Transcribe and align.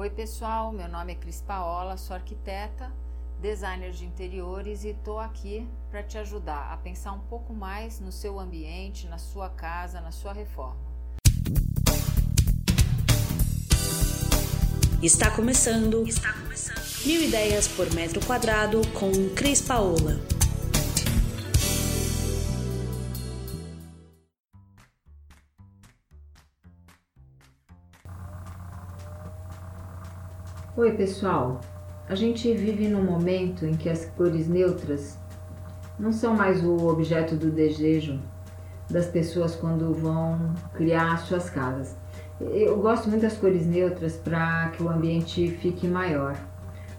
Oi, 0.00 0.08
pessoal. 0.08 0.72
Meu 0.72 0.88
nome 0.88 1.12
é 1.12 1.14
Cris 1.14 1.42
Paola, 1.42 1.98
sou 1.98 2.16
arquiteta, 2.16 2.90
designer 3.38 3.90
de 3.90 4.06
interiores 4.06 4.82
e 4.82 4.88
estou 4.88 5.18
aqui 5.18 5.68
para 5.90 6.02
te 6.02 6.16
ajudar 6.16 6.72
a 6.72 6.76
pensar 6.78 7.12
um 7.12 7.18
pouco 7.18 7.52
mais 7.52 8.00
no 8.00 8.10
seu 8.10 8.40
ambiente, 8.40 9.06
na 9.08 9.18
sua 9.18 9.50
casa, 9.50 10.00
na 10.00 10.10
sua 10.10 10.32
reforma. 10.32 10.80
Está 15.02 15.30
começando, 15.30 16.08
Está 16.08 16.32
começando. 16.32 17.04
Mil 17.04 17.22
ideias 17.22 17.68
por 17.68 17.92
metro 17.92 18.24
quadrado 18.24 18.80
com 18.98 19.12
Cris 19.34 19.60
Paola. 19.60 20.18
Oi, 30.80 30.92
pessoal. 30.92 31.60
A 32.08 32.14
gente 32.14 32.50
vive 32.54 32.88
num 32.88 33.02
momento 33.02 33.66
em 33.66 33.74
que 33.74 33.86
as 33.86 34.06
cores 34.06 34.48
neutras 34.48 35.18
não 35.98 36.10
são 36.10 36.34
mais 36.34 36.64
o 36.64 36.86
objeto 36.86 37.36
do 37.36 37.50
desejo 37.50 38.18
das 38.88 39.04
pessoas 39.04 39.54
quando 39.54 39.92
vão 39.92 40.54
criar 40.72 41.18
suas 41.18 41.50
casas. 41.50 41.94
Eu 42.40 42.78
gosto 42.78 43.10
muito 43.10 43.20
das 43.20 43.36
cores 43.36 43.66
neutras 43.66 44.16
para 44.16 44.70
que 44.70 44.82
o 44.82 44.88
ambiente 44.88 45.50
fique 45.60 45.86
maior, 45.86 46.34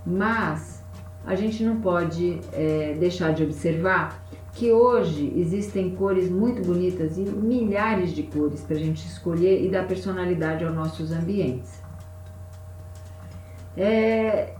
mas 0.05 0.83
a 1.25 1.33
gente 1.33 1.63
não 1.63 1.81
pode 1.81 2.39
é, 2.53 2.95
deixar 2.99 3.33
de 3.33 3.41
observar 3.41 4.23
que 4.53 4.71
hoje 4.71 5.33
existem 5.35 5.95
cores 5.95 6.29
muito 6.29 6.61
bonitas 6.61 7.17
e 7.17 7.21
milhares 7.21 8.11
de 8.11 8.21
cores 8.21 8.61
para 8.61 8.75
a 8.75 8.79
gente 8.79 9.07
escolher 9.07 9.65
e 9.65 9.71
dar 9.71 9.87
personalidade 9.87 10.63
aos 10.63 10.75
nossos 10.75 11.11
ambientes. 11.11 11.81
É, 13.75 14.53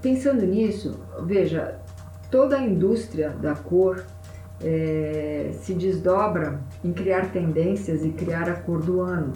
pensando 0.00 0.44
nisso, 0.44 1.00
veja, 1.24 1.78
toda 2.30 2.56
a 2.56 2.62
indústria 2.62 3.30
da 3.30 3.54
cor 3.54 4.04
é, 4.60 5.50
se 5.60 5.74
desdobra 5.74 6.60
em 6.84 6.92
criar 6.92 7.30
tendências 7.30 8.04
e 8.04 8.10
criar 8.10 8.48
a 8.48 8.54
cor 8.54 8.80
do 8.80 9.00
ano. 9.00 9.32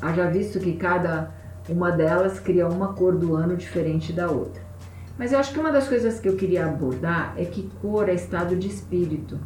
Haja 0.00 0.28
visto 0.28 0.58
que 0.58 0.74
cada 0.74 1.30
uma 1.68 1.90
delas 1.90 2.40
cria 2.40 2.66
uma 2.66 2.94
cor 2.94 3.16
do 3.16 3.34
ano 3.34 3.56
diferente 3.56 4.12
da 4.12 4.28
outra. 4.30 4.62
Mas 5.18 5.32
eu 5.32 5.38
acho 5.38 5.52
que 5.52 5.60
uma 5.60 5.70
das 5.70 5.86
coisas 5.86 6.18
que 6.18 6.28
eu 6.28 6.36
queria 6.36 6.64
abordar 6.64 7.34
é 7.36 7.44
que 7.44 7.70
cor 7.82 8.08
é 8.08 8.14
estado 8.14 8.56
de 8.56 8.66
espírito, 8.68 9.38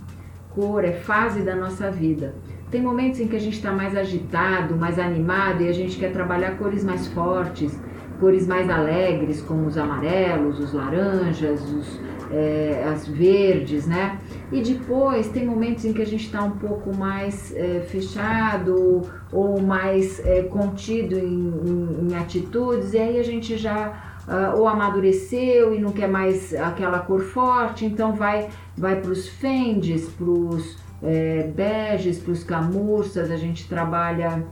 cor 0.51 0.85
é 0.85 0.93
fase 0.93 1.43
da 1.43 1.57
nossa 1.57 1.91
vida. 1.91 2.35
Tem 2.71 2.81
momentos 2.81 3.21
em 3.21 3.27
que 3.27 3.37
a 3.37 3.41
gente 3.41 3.57
está 3.57 3.73
mais 3.73 3.97
agitado, 3.97 4.77
mais 4.77 4.99
animado 4.99 5.63
e 5.63 5.69
a 5.69 5.73
gente 5.73 5.99
quer 5.99 6.13
trabalhar 6.13 6.57
cores 6.57 6.85
mais 6.85 7.09
fortes, 7.09 7.77
cores 8.19 8.47
mais 8.47 8.69
alegres, 8.69 9.41
como 9.43 9.67
os 9.67 9.77
amarelos, 9.77 10.59
os 10.59 10.73
laranjas, 10.73 11.61
os, 11.63 12.01
é, 12.31 12.85
as 12.93 13.07
verdes, 13.07 13.87
né? 13.87 14.19
E 14.53 14.63
depois 14.63 15.29
tem 15.29 15.47
momentos 15.47 15.85
em 15.85 15.93
que 15.93 16.03
a 16.03 16.07
gente 16.07 16.27
está 16.27 16.43
um 16.43 16.53
pouco 16.53 16.95
mais 16.95 17.55
é, 17.57 17.81
fechado 17.81 19.03
ou 19.33 19.61
mais 19.61 20.25
é, 20.25 20.43
contido 20.43 21.19
em, 21.19 21.25
em, 21.25 22.09
em, 22.09 22.17
atitudes, 22.17 22.93
e 22.93 22.99
aí 22.99 23.19
a 23.19 23.23
gente 23.23 23.57
já 23.57 24.15
uh, 24.29 24.59
ou 24.59 24.69
amadureceu 24.69 25.75
e 25.75 25.81
não 25.81 25.93
quer 25.93 26.09
mais 26.09 26.55
aquela 26.55 27.01
cor 27.01 27.21
forte, 27.21 27.85
então 27.85 28.13
vai, 28.13 28.49
vai 28.77 29.01
para 29.01 29.11
os 29.11 29.29
fendes, 29.29 30.09
para 30.09 30.27
os 30.27 30.77
é, 31.03 31.51
beges, 31.55 32.19
para 32.19 32.33
os 32.33 32.45
camurças, 32.45 33.31
a 33.31 33.37
gente 33.37 33.69
trabalha 33.69 34.45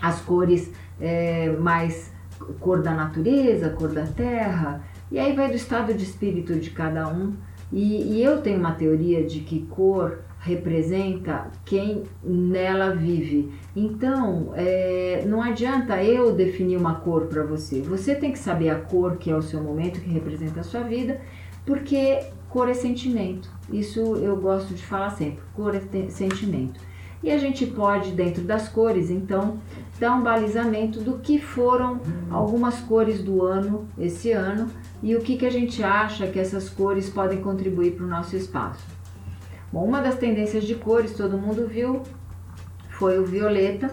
as 0.00 0.20
cores 0.20 0.70
é, 1.00 1.50
mais 1.58 2.12
cor 2.58 2.82
da 2.82 2.92
natureza, 2.92 3.70
cor 3.70 3.90
da 3.90 4.06
terra, 4.06 4.82
e 5.10 5.18
aí 5.18 5.34
vai 5.34 5.48
do 5.48 5.56
estado 5.56 5.92
de 5.94 6.04
espírito 6.04 6.54
de 6.56 6.70
cada 6.70 7.08
um. 7.08 7.34
E, 7.72 8.16
e 8.16 8.22
eu 8.22 8.40
tenho 8.40 8.58
uma 8.58 8.72
teoria 8.72 9.24
de 9.24 9.40
que 9.40 9.60
cor 9.66 10.18
representa 10.40 11.48
quem 11.64 12.04
nela 12.24 12.94
vive. 12.94 13.52
Então, 13.76 14.52
é, 14.56 15.22
não 15.26 15.42
adianta 15.42 16.02
eu 16.02 16.34
definir 16.34 16.76
uma 16.76 16.96
cor 16.96 17.26
para 17.26 17.44
você. 17.44 17.80
Você 17.82 18.14
tem 18.14 18.32
que 18.32 18.38
saber 18.38 18.70
a 18.70 18.76
cor 18.76 19.16
que 19.16 19.30
é 19.30 19.36
o 19.36 19.42
seu 19.42 19.62
momento, 19.62 20.00
que 20.00 20.08
representa 20.08 20.60
a 20.60 20.64
sua 20.64 20.80
vida, 20.80 21.20
porque 21.64 22.20
cor 22.48 22.68
é 22.68 22.74
sentimento. 22.74 23.50
Isso 23.70 24.00
eu 24.16 24.36
gosto 24.36 24.74
de 24.74 24.84
falar 24.84 25.10
sempre. 25.10 25.42
Cor 25.54 25.74
é 25.74 25.80
sentimento. 26.08 26.80
E 27.22 27.30
a 27.30 27.36
gente 27.36 27.66
pode, 27.66 28.12
dentro 28.12 28.42
das 28.42 28.68
cores, 28.68 29.10
então, 29.10 29.58
dar 29.98 30.14
um 30.14 30.22
balizamento 30.22 31.00
do 31.00 31.18
que 31.18 31.38
foram 31.38 32.00
algumas 32.30 32.80
cores 32.80 33.22
do 33.22 33.44
ano, 33.44 33.86
esse 33.98 34.32
ano, 34.32 34.70
e 35.02 35.14
o 35.14 35.20
que, 35.20 35.36
que 35.36 35.44
a 35.44 35.50
gente 35.50 35.82
acha 35.82 36.26
que 36.26 36.38
essas 36.38 36.70
cores 36.70 37.10
podem 37.10 37.42
contribuir 37.42 37.92
para 37.92 38.06
o 38.06 38.08
nosso 38.08 38.36
espaço. 38.36 38.84
Bom, 39.70 39.84
uma 39.84 40.00
das 40.00 40.16
tendências 40.16 40.64
de 40.64 40.74
cores, 40.74 41.12
todo 41.12 41.36
mundo 41.36 41.66
viu, 41.68 42.02
foi 42.88 43.18
o 43.18 43.24
violeta, 43.24 43.90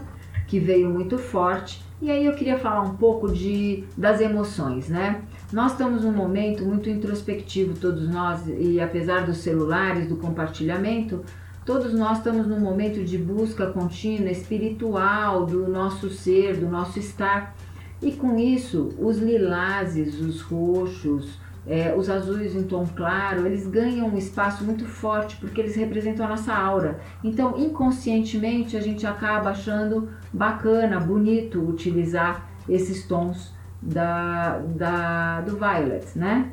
que 0.48 0.60
veio 0.60 0.90
muito 0.90 1.18
forte. 1.18 1.86
E 2.02 2.10
aí 2.10 2.26
eu 2.26 2.34
queria 2.34 2.58
falar 2.58 2.82
um 2.82 2.96
pouco 2.96 3.32
de, 3.32 3.84
das 3.98 4.22
emoções, 4.22 4.88
né? 4.88 5.22
Nós 5.52 5.74
estamos 5.74 6.04
num 6.04 6.12
momento 6.12 6.64
muito 6.64 6.90
introspectivo, 6.90 7.74
todos 7.78 8.08
nós, 8.08 8.42
e 8.48 8.80
apesar 8.80 9.26
dos 9.26 9.38
celulares, 9.38 10.08
do 10.08 10.16
compartilhamento, 10.16 11.24
Todos 11.68 11.94
nós 11.94 12.20
estamos 12.20 12.48
num 12.48 12.62
momento 12.62 13.04
de 13.04 13.18
busca 13.18 13.68
contínua 13.68 14.32
espiritual 14.32 15.46
do 15.46 15.68
nosso 15.68 16.10
ser, 16.10 16.56
do 16.56 16.66
nosso 16.66 16.98
estar. 16.98 17.54
E 18.02 18.14
com 18.14 18.38
isso, 18.38 18.96
os 18.98 19.18
lilazes, 19.18 20.18
os 20.22 20.40
roxos, 20.40 21.38
é, 21.68 21.94
os 21.94 22.10
azuis 22.10 22.56
em 22.56 22.64
tom 22.64 22.88
claro, 22.96 23.46
eles 23.46 23.68
ganham 23.68 24.08
um 24.08 24.18
espaço 24.18 24.64
muito 24.64 24.86
forte 24.86 25.36
porque 25.36 25.60
eles 25.60 25.76
representam 25.76 26.26
a 26.26 26.30
nossa 26.30 26.54
aura. 26.54 27.02
Então, 27.22 27.60
inconscientemente, 27.60 28.78
a 28.78 28.82
gente 28.82 29.06
acaba 29.06 29.50
achando 29.50 30.08
bacana, 30.32 31.02
bonito 31.02 31.60
utilizar 31.60 32.50
esses 32.70 33.06
tons 33.06 33.54
da, 33.82 34.60
da, 34.60 35.42
do 35.42 35.58
violet, 35.58 36.18
né? 36.18 36.50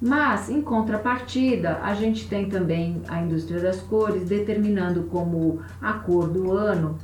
Mas, 0.00 0.48
em 0.48 0.62
contrapartida, 0.62 1.78
a 1.82 1.94
gente 1.94 2.26
tem 2.26 2.48
também 2.48 3.02
a 3.06 3.20
indústria 3.20 3.60
das 3.60 3.82
cores 3.82 4.28
determinando 4.28 5.02
como 5.04 5.60
a 5.80 5.92
cor 5.92 6.28
do 6.28 6.52
ano 6.52 6.98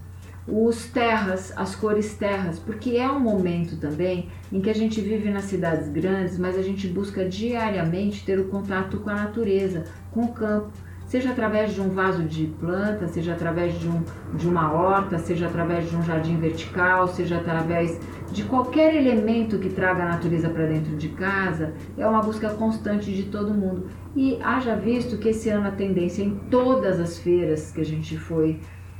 os 0.49 0.87
terras, 0.87 1.53
as 1.57 1.75
cores 1.75 2.15
terras, 2.15 2.59
porque 2.59 2.97
é 2.97 3.11
um 3.11 3.19
momento 3.19 3.77
também 3.79 4.29
em 4.53 4.61
que 4.61 4.71
a 4.71 4.75
gente 4.75 5.01
vive 5.01 5.29
nas 5.29 5.45
cidades 5.45 5.89
grandes, 5.89 6.39
mas 6.39 6.57
a 6.57 6.63
gente 6.63 6.87
busca 6.87 7.29
diariamente 7.29 8.25
ter 8.25 8.39
o 8.39 8.45
contato 8.45 8.99
com 8.99 9.11
a 9.11 9.15
natureza, 9.15 9.85
com 10.13 10.21
o 10.21 10.33
campo 10.33 10.71
seja 11.07 11.31
através 11.31 11.73
de 11.73 11.81
um 11.81 11.89
vaso 11.89 12.23
de 12.25 12.47
planta, 12.47 13.07
seja 13.09 13.33
através 13.33 13.79
de, 13.79 13.89
um, 13.89 14.03
de 14.35 14.49
uma 14.49 14.73
horta, 14.73 15.19
seja 15.19 15.47
através 15.47 15.89
de 15.89 15.97
um 15.97 16.03
jardim 16.03 16.37
vertical, 16.37 17.07
seja 17.09 17.37
através 17.37 17.99
de 18.33 18.43
qualquer 18.45 18.95
elemento 18.95 19.59
que 19.59 19.69
traga 19.69 20.03
a 20.03 20.09
natureza 20.09 20.49
para 20.49 20.67
dentro 20.67 20.97
de 20.97 21.09
casa, 21.11 21.73
é 21.97 22.07
uma 22.07 22.21
busca 22.21 22.51
constante 22.51 23.13
de 23.13 23.25
todo 23.25 23.55
mundo. 23.55 23.87
E 24.15 24.39
haja 24.43 24.75
visto 24.75 25.17
que 25.17 25.29
esse 25.29 25.49
ano 25.49 25.69
a 25.69 25.71
tendência 25.71 26.23
em 26.23 26.35
todas 26.51 26.99
as 26.99 27.19
feiras 27.19 27.71
que 27.71 27.81
a 27.81 27.85
gente 27.85 28.19
foi, 28.19 28.59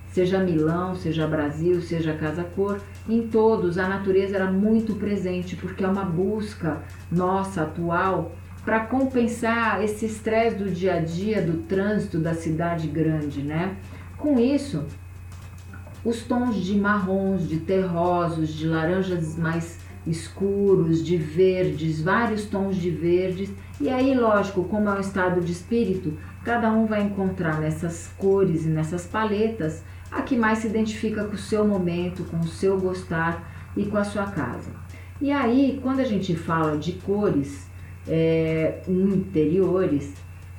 seja 0.09 0.39
Milão, 0.39 0.95
seja 0.95 1.27
Brasil, 1.27 1.81
seja 1.83 2.15
Casa 2.15 2.45
Cor, 2.45 2.79
em 3.09 3.27
todos 3.29 3.79
a 3.79 3.89
natureza 3.89 4.37
era 4.37 4.51
muito 4.51 4.95
presente, 4.95 5.57
porque 5.57 5.85
é 5.85 5.89
uma 5.89 6.05
busca 6.05 6.81
nossa 7.11 7.63
atual 7.63 8.33
para 8.67 8.81
compensar 8.81 9.81
esse 9.85 10.07
estresse 10.07 10.57
do 10.57 10.69
dia 10.69 10.95
a 10.95 11.01
dia, 11.01 11.41
do 11.41 11.59
trânsito 11.69 12.19
da 12.19 12.35
cidade 12.35 12.89
grande, 12.89 13.41
né? 13.41 13.77
Com 14.19 14.41
isso, 14.41 14.85
os 16.05 16.25
tons 16.25 16.57
de 16.57 16.77
marrons, 16.77 17.49
de 17.49 17.59
terrosos, 17.59 18.53
de 18.53 18.67
laranjas 18.67 19.39
mais 19.39 19.79
escuros, 20.05 21.05
de 21.05 21.17
verdes, 21.17 22.03
vários 22.03 22.47
tons 22.47 22.75
de 22.75 22.91
verdes. 22.91 23.51
E 23.81 23.89
aí, 23.89 24.19
lógico, 24.19 24.65
como 24.65 24.89
é 24.89 24.95
um 24.95 25.01
estado 25.01 25.41
de 25.41 25.53
espírito, 25.53 26.19
cada 26.45 26.73
um 26.73 26.87
vai 26.87 27.03
encontrar 27.03 27.61
nessas 27.61 28.11
cores 28.19 28.67
e 28.67 28.69
nessas 28.69 29.07
paletas 29.07 29.85
a 30.11 30.23
que 30.23 30.37
mais 30.37 30.59
se 30.59 30.67
identifica 30.67 31.23
com 31.23 31.35
o 31.35 31.39
seu 31.39 31.65
momento, 31.65 32.25
com 32.25 32.41
o 32.41 32.49
seu 32.49 32.81
gostar 32.81 33.49
e 33.77 33.85
com 33.85 33.97
a 33.97 34.05
sua 34.05 34.27
casa. 34.27 34.71
E 35.21 35.31
aí, 35.31 35.79
quando 35.81 36.01
a 36.01 36.05
gente 36.05 36.35
fala 36.35 36.77
de 36.77 36.95
cores, 36.95 37.67
é, 38.09 38.81
interiores, 38.89 40.15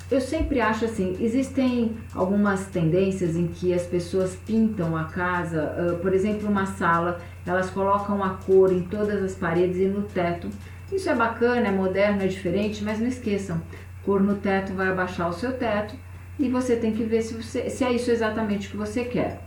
eu 0.10 0.22
sempre 0.22 0.62
acho 0.62 0.86
assim, 0.86 1.18
existem 1.20 1.98
algumas 2.16 2.68
tendências 2.68 3.36
em 3.36 3.48
que 3.48 3.74
as 3.74 3.84
pessoas 3.84 4.38
pintam 4.46 4.96
a 4.96 5.04
casa, 5.04 5.76
uh, 5.78 5.98
por 5.98 6.14
exemplo, 6.14 6.48
uma 6.48 6.66
sala, 6.66 7.20
elas 7.46 7.70
colocam 7.70 8.24
a 8.24 8.30
cor 8.30 8.72
em 8.72 8.84
todas 8.84 9.22
as 9.22 9.36
paredes 9.36 9.78
e 9.78 9.86
no 9.86 10.04
teto. 10.04 10.48
Isso 10.94 11.10
é 11.10 11.16
bacana, 11.16 11.68
é 11.68 11.72
moderno, 11.72 12.24
é 12.24 12.28
diferente, 12.28 12.86
mas 12.86 13.00
não 13.00 13.08
esqueçam, 13.08 13.62
cor 14.06 14.22
no 14.22 14.36
teto 14.36 14.72
vai 14.72 14.88
abaixar 14.88 15.30
o 15.30 15.34
seu 15.34 15.52
teto 15.52 15.94
e 16.40 16.48
você 16.48 16.78
tem 16.78 16.94
que 16.94 17.04
ver 17.04 17.22
se, 17.22 17.34
você, 17.34 17.70
se 17.70 17.84
é 17.84 17.92
isso 17.92 18.10
exatamente 18.10 18.70
que 18.70 18.78
você 18.78 19.04
quer. 19.04 19.42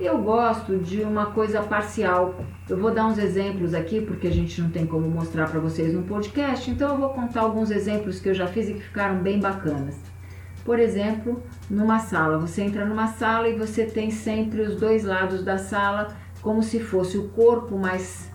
Eu 0.00 0.18
gosto 0.18 0.78
de 0.78 1.02
uma 1.02 1.26
coisa 1.26 1.62
parcial. 1.62 2.34
Eu 2.68 2.76
vou 2.76 2.92
dar 2.92 3.06
uns 3.06 3.18
exemplos 3.18 3.74
aqui 3.74 4.00
porque 4.00 4.26
a 4.26 4.32
gente 4.32 4.60
não 4.60 4.70
tem 4.70 4.86
como 4.86 5.08
mostrar 5.08 5.48
para 5.48 5.60
vocês 5.60 5.92
no 5.92 6.02
podcast, 6.02 6.70
então 6.70 6.92
eu 6.92 6.98
vou 6.98 7.10
contar 7.10 7.42
alguns 7.42 7.70
exemplos 7.70 8.18
que 8.18 8.30
eu 8.30 8.34
já 8.34 8.46
fiz 8.46 8.68
e 8.68 8.74
que 8.74 8.80
ficaram 8.80 9.18
bem 9.18 9.38
bacanas. 9.38 9.96
Por 10.64 10.78
exemplo, 10.78 11.42
numa 11.68 11.98
sala, 11.98 12.38
você 12.38 12.62
entra 12.62 12.84
numa 12.84 13.08
sala 13.08 13.48
e 13.48 13.56
você 13.56 13.84
tem 13.84 14.10
sempre 14.10 14.62
os 14.62 14.76
dois 14.76 15.04
lados 15.04 15.44
da 15.44 15.58
sala 15.58 16.16
como 16.40 16.62
se 16.62 16.80
fosse 16.80 17.18
o 17.18 17.28
corpo 17.28 17.76
mais 17.76 18.30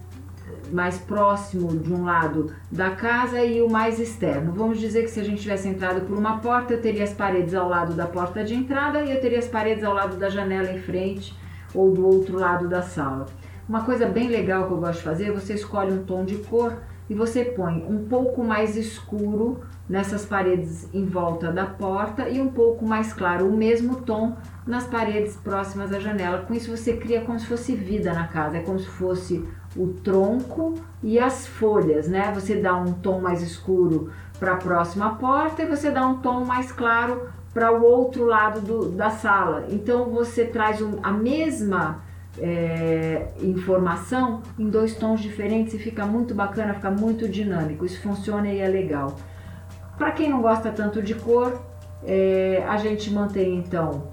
mais 0.72 0.98
próximo 0.98 1.78
de 1.78 1.94
um 1.94 2.04
lado 2.04 2.54
da 2.72 2.92
casa 2.92 3.42
e 3.42 3.62
o 3.62 3.70
mais 3.70 4.00
externo. 4.00 4.54
Vamos 4.54 4.80
dizer 4.80 5.04
que 5.04 5.10
se 5.10 5.20
a 5.20 5.24
gente 5.24 5.42
tivesse 5.42 5.68
entrado 5.68 6.02
por 6.02 6.18
uma 6.18 6.40
porta, 6.40 6.74
eu 6.74 6.82
teria 6.82 7.04
as 7.04 7.14
paredes 7.14 7.54
ao 7.54 7.70
lado 7.70 7.94
da 7.94 8.06
porta 8.06 8.44
de 8.44 8.54
entrada 8.54 9.02
e 9.02 9.12
eu 9.12 9.20
teria 9.20 9.40
as 9.40 9.48
paredes 9.48 9.84
ao 9.84 9.94
lado 9.94 10.18
da 10.18 10.30
janela 10.30 10.70
em 10.72 10.80
frente 10.80 11.34
ou 11.78 11.92
do 11.92 12.06
outro 12.06 12.38
lado 12.38 12.68
da 12.68 12.82
sala. 12.82 13.28
Uma 13.70 13.84
coisa 13.84 14.08
bem 14.08 14.30
legal 14.30 14.66
que 14.66 14.74
eu 14.74 14.78
gosto 14.78 14.98
de 14.98 15.04
fazer, 15.04 15.32
você 15.32 15.54
escolhe 15.54 15.94
um 15.94 16.04
tom 16.04 16.26
de 16.26 16.38
cor 16.38 16.78
e 17.10 17.14
você 17.14 17.44
põe 17.44 17.86
um 17.88 18.06
pouco 18.06 18.44
mais 18.44 18.76
escuro 18.76 19.62
nessas 19.88 20.26
paredes 20.26 20.90
em 20.94 21.06
volta 21.06 21.52
da 21.52 21.66
porta 21.66 22.28
e 22.28 22.42
um 22.42 22.50
pouco 22.50 22.86
mais 22.86 23.14
claro, 23.14 23.48
o 23.48 23.56
mesmo 23.56 23.98
tom 23.98 24.36
nas 24.66 24.86
paredes 24.86 25.36
próximas 25.38 25.94
à 25.94 26.00
janela. 26.00 26.40
Com 26.40 26.54
isso 26.54 26.76
você 26.76 26.98
cria 26.98 27.22
como 27.22 27.40
se 27.40 27.46
fosse 27.46 27.76
vida 27.76 28.14
na 28.14 28.28
casa, 28.28 28.58
é 28.58 28.62
como 28.62 28.80
se 28.80 28.88
fosse 28.88 29.48
o 29.76 29.88
tronco 29.88 30.74
e 31.04 31.20
as 31.20 31.46
folhas, 31.46 32.08
né? 32.08 32.32
Você 32.34 32.56
dá 32.56 32.76
um 32.76 32.94
tom 32.94 33.22
mais 33.22 33.42
escuro 33.42 34.12
para 34.40 34.54
a 34.54 34.58
próxima 34.58 35.16
porta 35.16 35.64
e 35.64 35.68
você 35.68 35.92
dá 35.92 36.06
um 36.06 36.18
tom 36.18 36.44
mais 36.44 36.72
claro 36.72 37.30
para 37.58 37.72
o 37.72 37.84
outro 37.84 38.24
lado 38.24 38.62
do, 38.62 38.92
da 38.92 39.10
sala. 39.10 39.66
Então 39.70 40.12
você 40.12 40.46
traz 40.46 40.80
um, 40.80 41.00
a 41.02 41.12
mesma 41.12 42.04
é, 42.38 43.30
informação 43.42 44.44
em 44.60 44.70
dois 44.70 44.94
tons 44.94 45.22
diferentes 45.22 45.74
e 45.74 45.80
fica 45.80 46.06
muito 46.06 46.36
bacana, 46.36 46.76
fica 46.76 46.92
muito 46.92 47.28
dinâmico. 47.28 47.84
Isso 47.84 48.00
funciona 48.00 48.48
e 48.48 48.60
é 48.60 48.68
legal. 48.68 49.16
Para 49.98 50.12
quem 50.12 50.30
não 50.30 50.40
gosta 50.40 50.70
tanto 50.72 51.02
de 51.02 51.16
cor, 51.16 51.60
é, 52.06 52.64
a 52.70 52.78
gente 52.78 53.12
mantém 53.12 53.56
então 53.56 54.04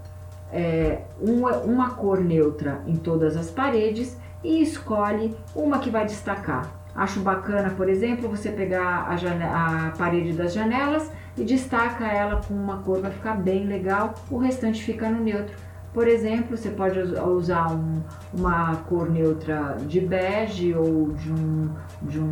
é, 0.51 1.03
uma, 1.21 1.59
uma 1.59 1.91
cor 1.91 2.21
neutra 2.21 2.81
em 2.87 2.97
todas 2.97 3.37
as 3.37 3.51
paredes 3.51 4.19
e 4.43 4.63
escolhe 4.63 5.37
uma 5.55 5.81
que 5.81 5.91
vai 5.91 6.07
destacar. 6.07 6.73
Acho 6.97 7.21
bacana, 7.21 7.69
por 7.77 7.91
exemplo, 7.91 8.27
você 8.27 8.51
pegar 8.51 9.07
a, 9.07 9.89
a, 9.89 9.91
parede 9.91 10.33
das 10.33 10.55
janelas 10.55 11.11
e 11.37 11.45
destaca 11.45 12.07
ela 12.07 12.41
com 12.47 12.55
uma 12.55 12.79
cor, 12.79 13.01
vai 13.01 13.11
ficar 13.11 13.35
bem 13.35 13.67
legal, 13.67 14.15
o 14.31 14.39
restante 14.39 14.83
fica 14.83 15.09
no 15.09 15.23
neutro. 15.23 15.55
Por 15.95 16.09
exemplo, 16.09 16.57
você 16.57 16.71
pode 16.71 16.99
usar 16.99 17.71
um, 17.71 18.03
uma 18.37 18.75
cor 18.89 19.09
neutra 19.09 19.77
de 19.87 20.01
bege 20.01 20.75
ou 20.75 21.13
de 21.13 21.31
um, 21.31 21.71
de 22.03 22.19
um 22.19 22.29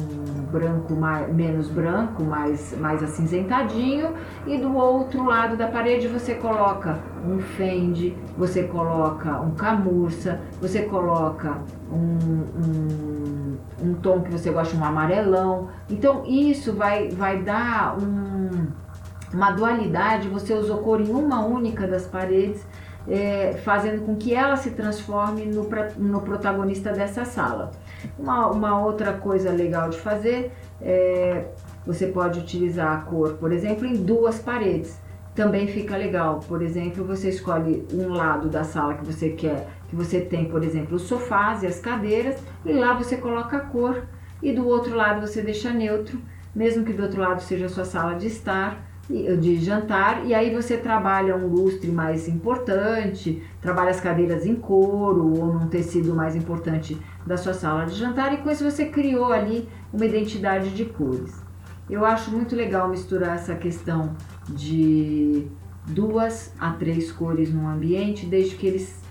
branco 0.51 0.97
mais, 0.97 1.33
menos 1.33 1.69
branco, 1.69 2.25
mais, 2.25 2.77
mais 2.81 3.01
acinzentadinho. 3.05 4.15
E 4.49 4.59
do 4.59 4.77
outro 4.77 5.25
lado 5.25 5.57
da 5.57 5.69
parede 5.69 6.09
você 6.09 6.35
coloca 6.35 6.99
um 7.25 7.39
fende, 7.39 8.17
você 8.37 8.65
coloca 8.65 9.41
um 9.41 9.53
camurça, 9.53 10.41
você 10.61 10.83
coloca 10.83 11.59
um, 11.89 12.19
um, 12.67 13.59
um 13.81 13.95
tom 13.95 14.23
que 14.23 14.33
você 14.33 14.51
gosta, 14.51 14.77
um 14.77 14.85
amarelão. 14.85 15.69
Então 15.89 16.25
isso 16.27 16.73
vai, 16.73 17.11
vai 17.11 17.41
dar 17.41 17.97
um, 17.97 18.42
uma 19.33 19.51
dualidade, 19.51 20.29
você 20.29 20.53
usou 20.53 20.79
cor 20.79 21.01
em 21.01 21.11
uma 21.11 21.45
única 21.45 21.87
das 21.87 22.07
paredes 22.07 22.65
é, 23.09 23.55
fazendo 23.65 24.05
com 24.05 24.17
que 24.17 24.35
ela 24.35 24.57
se 24.57 24.71
transforme 24.73 25.45
no, 25.47 25.69
no 25.99 26.21
protagonista 26.21 26.93
dessa 26.93 27.25
sala. 27.25 27.73
Uma, 28.19 28.49
uma, 28.49 28.85
outra 28.85 29.13
coisa 29.13 29.51
legal 29.51 29.89
de 29.91 29.99
fazer 29.99 30.53
é 30.81 31.47
você 31.85 32.07
pode 32.07 32.39
utilizar 32.39 32.93
a 32.93 33.01
cor, 33.03 33.35
por 33.35 33.53
exemplo, 33.53 33.87
em 33.87 33.95
duas 33.95 34.39
paredes. 34.39 35.01
Também 35.35 35.67
fica 35.67 35.97
legal. 35.97 36.41
Por 36.47 36.63
exemplo, 36.63 37.05
você 37.05 37.31
escolhe 37.31 37.87
um 37.93 38.09
lado 38.13 38.49
da 38.49 38.63
sala 38.63 38.95
que 38.95 39.05
você 39.05 39.31
quer, 39.31 39.67
que 39.89 39.97
você 39.97 40.21
tem, 40.21 40.45
por 40.45 40.63
exemplo, 40.63 40.97
os 40.97 41.03
sofás 41.03 41.63
e 41.63 41.67
as 41.67 41.81
cadeiras, 41.81 42.37
e 42.65 42.73
lá 42.73 42.93
você 42.93 43.17
coloca 43.17 43.57
a 43.57 43.61
cor, 43.61 44.05
e 44.43 44.53
do 44.53 44.67
outro 44.69 44.95
lado 44.95 45.27
você 45.27 45.41
deixa 45.43 45.73
neutro, 45.73 46.21
mesmo 46.55 46.85
que 46.85 46.93
do 46.93 47.03
outro 47.03 47.21
lado 47.21 47.41
seja 47.41 47.67
a 47.67 47.69
sua 47.69 47.85
sala 47.85 48.15
de 48.15 48.27
estar 48.27 48.92
de 49.09 49.57
jantar 49.57 50.25
e 50.25 50.33
aí 50.33 50.55
você 50.55 50.77
trabalha 50.77 51.37
um 51.37 51.47
lustre 51.47 51.91
mais 51.91 52.29
importante, 52.29 53.43
trabalha 53.61 53.91
as 53.91 54.01
cadeiras 54.01 54.47
em 54.47 54.55
couro 54.55 55.39
ou 55.39 55.53
num 55.53 55.69
tecido 55.69 56.15
mais 56.15 56.37
importante 56.37 56.97
da 57.27 57.37
sua 57.37 57.53
sala 57.53 57.85
de 57.85 57.95
jantar 57.95 58.33
e 58.33 58.39
com 58.39 58.51
isso 58.51 58.63
você 58.63 58.87
criou 58.87 59.33
ali 59.33 59.69
uma 59.93 60.07
identidade 60.07 60.71
de 60.71 60.85
cores. 60.85 61.43
Eu 61.91 62.07
acho 62.07 62.31
muito 62.31 62.55
legal 62.55 62.89
misturar 62.89 63.35
essa 63.35 63.55
questão 63.55 64.15
de 64.49 65.47
duas 65.87 66.53
a 66.59 66.71
três 66.71 67.11
cores 67.11 67.53
no 67.53 67.67
ambiente, 67.69 68.25
desde 68.25 68.55
que 68.55 68.67
eles 68.67 69.02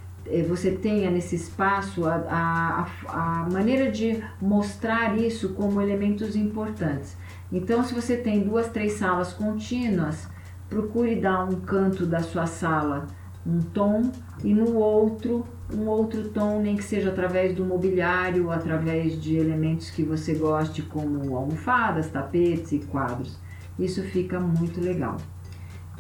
você 0.48 0.72
tenha 0.72 1.10
nesse 1.10 1.36
espaço 1.36 2.06
a, 2.06 2.16
a, 2.30 3.44
a 3.44 3.50
maneira 3.52 3.92
de 3.92 4.24
mostrar 4.42 5.18
isso 5.18 5.50
como 5.50 5.82
elementos 5.82 6.36
importantes. 6.36 7.18
Então, 7.52 7.84
se 7.84 7.94
você 7.94 8.16
tem 8.16 8.44
duas, 8.44 8.70
três 8.70 8.94
salas 8.94 9.34
contínuas, 9.34 10.28
procure 10.70 11.16
dar 11.16 11.44
um 11.44 11.60
canto 11.62 12.06
da 12.06 12.20
sua 12.20 12.46
sala 12.46 13.08
um 13.46 13.60
tom 13.60 14.12
e 14.44 14.54
no 14.54 14.76
outro 14.76 15.44
um 15.74 15.88
outro 15.88 16.28
tom, 16.30 16.62
nem 16.62 16.76
que 16.76 16.84
seja 16.84 17.10
através 17.10 17.56
do 17.56 17.64
mobiliário, 17.64 18.52
através 18.52 19.20
de 19.22 19.38
elementos 19.38 19.90
que 19.90 20.04
você 20.04 20.34
goste, 20.34 20.82
como 20.82 21.38
almofadas, 21.38 22.10
tapetes 22.10 22.74
e 22.74 22.80
quadros. 22.80 23.40
Isso 23.80 24.04
fica 24.04 24.38
muito 24.38 24.82
legal. 24.82 25.16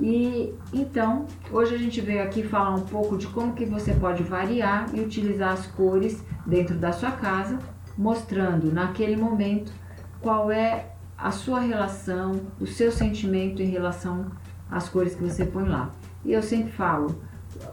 E 0.01 0.55
então, 0.73 1.27
hoje 1.51 1.75
a 1.75 1.77
gente 1.77 2.01
veio 2.01 2.23
aqui 2.23 2.41
falar 2.41 2.73
um 2.73 2.81
pouco 2.81 3.15
de 3.15 3.27
como 3.27 3.53
que 3.53 3.65
você 3.65 3.93
pode 3.93 4.23
variar 4.23 4.87
e 4.95 4.99
utilizar 4.99 5.53
as 5.53 5.67
cores 5.67 6.23
dentro 6.43 6.75
da 6.75 6.91
sua 6.91 7.11
casa, 7.11 7.59
mostrando 7.95 8.71
naquele 8.71 9.15
momento 9.15 9.71
qual 10.19 10.51
é 10.51 10.87
a 11.15 11.29
sua 11.29 11.59
relação, 11.59 12.41
o 12.59 12.65
seu 12.65 12.91
sentimento 12.91 13.61
em 13.61 13.67
relação 13.67 14.31
às 14.71 14.89
cores 14.89 15.13
que 15.13 15.23
você 15.23 15.45
põe 15.45 15.65
lá. 15.65 15.91
E 16.25 16.33
eu 16.33 16.41
sempre 16.41 16.71
falo, 16.71 17.21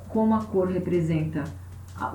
como 0.09 0.35
a 0.35 0.45
cor 0.45 0.69
representa 0.69 1.45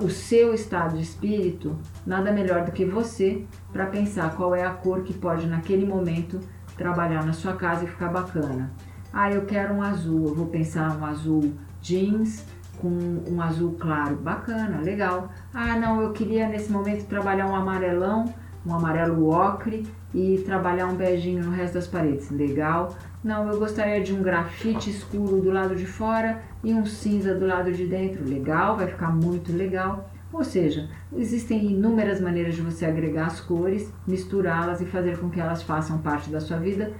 o 0.00 0.08
seu 0.08 0.54
estado 0.54 0.96
de 0.96 1.02
espírito, 1.02 1.76
nada 2.06 2.30
melhor 2.30 2.64
do 2.64 2.70
que 2.70 2.84
você 2.84 3.44
para 3.72 3.86
pensar 3.86 4.36
qual 4.36 4.54
é 4.54 4.64
a 4.64 4.70
cor 4.70 5.02
que 5.02 5.12
pode 5.12 5.46
naquele 5.46 5.84
momento 5.84 6.38
trabalhar 6.76 7.24
na 7.26 7.32
sua 7.32 7.54
casa 7.54 7.84
e 7.84 7.88
ficar 7.88 8.08
bacana. 8.08 8.72
Ah, 9.14 9.30
eu 9.30 9.46
quero 9.46 9.74
um 9.74 9.82
azul, 9.82 10.28
eu 10.28 10.34
vou 10.34 10.46
pensar 10.46 10.98
um 10.98 11.04
azul 11.06 11.52
jeans 11.80 12.44
com 12.78 12.88
um 13.30 13.40
azul 13.40 13.76
claro, 13.78 14.16
bacana, 14.16 14.80
legal. 14.80 15.30
Ah, 15.54 15.78
não, 15.78 16.02
eu 16.02 16.12
queria 16.12 16.48
nesse 16.48 16.70
momento 16.70 17.06
trabalhar 17.06 17.46
um 17.46 17.54
amarelão 17.54 18.34
um 18.66 18.74
amarelo 18.74 19.28
ocre 19.28 19.86
e 20.12 20.42
trabalhar 20.46 20.86
um 20.86 20.94
beijinho 20.94 21.44
no 21.44 21.50
resto 21.50 21.74
das 21.74 21.86
paredes. 21.86 22.30
Legal? 22.30 22.96
Não, 23.22 23.48
eu 23.50 23.58
gostaria 23.58 24.02
de 24.02 24.12
um 24.12 24.22
grafite 24.22 24.90
escuro 24.90 25.40
do 25.40 25.50
lado 25.50 25.76
de 25.76 25.86
fora 25.86 26.42
e 26.62 26.72
um 26.72 26.86
cinza 26.86 27.34
do 27.34 27.46
lado 27.46 27.72
de 27.72 27.86
dentro. 27.86 28.24
Legal, 28.24 28.76
vai 28.76 28.86
ficar 28.86 29.14
muito 29.14 29.52
legal. 29.52 30.10
Ou 30.32 30.42
seja, 30.42 30.88
existem 31.14 31.72
inúmeras 31.72 32.20
maneiras 32.20 32.54
de 32.54 32.62
você 32.62 32.86
agregar 32.86 33.26
as 33.26 33.40
cores, 33.40 33.92
misturá-las 34.06 34.80
e 34.80 34.86
fazer 34.86 35.18
com 35.18 35.30
que 35.30 35.40
elas 35.40 35.62
façam 35.62 35.98
parte 35.98 36.30
da 36.30 36.40
sua 36.40 36.58
vida 36.58 36.92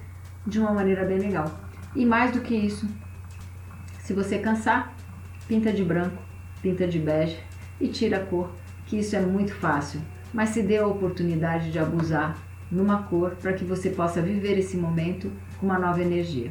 de 0.46 0.60
uma 0.60 0.72
maneira 0.72 1.04
bem 1.04 1.18
legal. 1.18 1.50
E 1.94 2.04
mais 2.04 2.32
do 2.32 2.40
que 2.40 2.54
isso, 2.54 2.88
se 4.00 4.12
você 4.12 4.38
cansar, 4.38 4.94
pinta 5.46 5.72
de 5.72 5.84
branco, 5.84 6.22
pinta 6.60 6.86
de 6.86 6.98
bege 6.98 7.38
e 7.80 7.88
tira 7.88 8.18
a 8.18 8.24
cor, 8.24 8.50
que 8.86 8.98
isso 8.98 9.14
é 9.14 9.20
muito 9.20 9.54
fácil 9.54 10.00
mas 10.34 10.48
se 10.48 10.62
dê 10.62 10.78
a 10.78 10.86
oportunidade 10.86 11.70
de 11.70 11.78
abusar 11.78 12.36
numa 12.70 13.04
cor 13.04 13.36
para 13.36 13.52
que 13.52 13.64
você 13.64 13.88
possa 13.88 14.20
viver 14.20 14.58
esse 14.58 14.76
momento 14.76 15.30
com 15.60 15.66
uma 15.66 15.78
nova 15.78 16.02
energia. 16.02 16.50